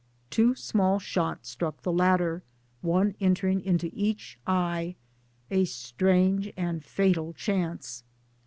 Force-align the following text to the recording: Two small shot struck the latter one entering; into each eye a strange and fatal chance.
Two 0.31 0.55
small 0.55 0.97
shot 0.97 1.45
struck 1.45 1.83
the 1.83 1.91
latter 1.93 2.41
one 2.81 3.13
entering; 3.19 3.61
into 3.63 3.91
each 3.93 4.39
eye 4.47 4.95
a 5.51 5.63
strange 5.65 6.51
and 6.57 6.83
fatal 6.83 7.33
chance. 7.33 8.03